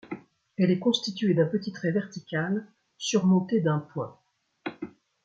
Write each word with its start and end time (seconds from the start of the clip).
Elle 0.57 0.71
est 0.71 0.79
constituée 0.79 1.35
d’un 1.35 1.45
petit 1.45 1.71
trait 1.71 1.91
vertical 1.91 2.65
surmonté 2.97 3.61
d’un 3.61 3.77
point. 3.77 4.17